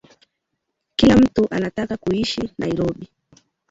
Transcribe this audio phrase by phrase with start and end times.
[0.95, 3.07] Kila mtu anataka kuishi Nairobi